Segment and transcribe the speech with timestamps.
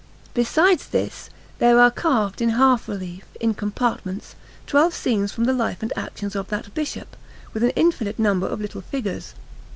[0.33, 1.29] Besides this,
[1.59, 4.33] there are carved in half relief, in compartments,
[4.65, 7.15] twelve scenes from the life and actions of that Bishop,
[7.53, 9.35] with an infinite number of little figures.